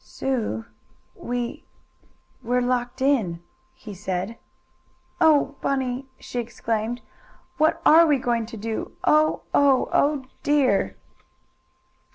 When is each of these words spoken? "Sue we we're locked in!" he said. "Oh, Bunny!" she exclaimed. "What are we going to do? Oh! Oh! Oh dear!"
"Sue 0.03 0.65
we 1.13 1.63
we're 2.41 2.59
locked 2.59 3.03
in!" 3.03 3.43
he 3.75 3.93
said. 3.93 4.39
"Oh, 5.19 5.57
Bunny!" 5.61 6.07
she 6.17 6.39
exclaimed. 6.39 7.01
"What 7.59 7.79
are 7.85 8.07
we 8.07 8.17
going 8.17 8.47
to 8.47 8.57
do? 8.57 8.93
Oh! 9.03 9.43
Oh! 9.53 9.89
Oh 9.93 10.25
dear!" 10.41 10.97